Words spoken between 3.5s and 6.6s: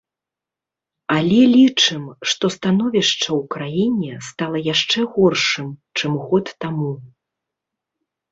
краіне стала яшчэ горшым, чым год